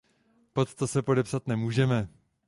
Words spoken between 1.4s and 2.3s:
nemůžeme.